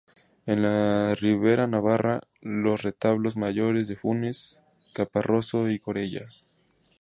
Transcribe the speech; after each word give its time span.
En 0.47 0.63
la 0.63 1.13
Ribera 1.13 1.67
Navarra 1.67 2.21
los 2.41 2.81
retablos 2.81 3.37
mayores 3.37 3.87
de 3.87 3.97
Funes, 3.97 4.59
Caparroso 4.95 5.69
y 5.69 5.77
Corella 5.77 6.27